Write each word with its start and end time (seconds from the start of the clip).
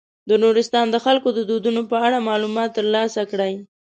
د 0.29 0.31
نورستان 0.43 0.85
د 0.91 0.95
خلکو 1.05 1.29
د 1.33 1.39
دودونو 1.49 1.81
په 1.91 1.97
اړه 2.05 2.25
معلومات 2.29 2.69
تر 2.77 2.85
لاسه 2.95 3.21
کړئ. 3.31 3.53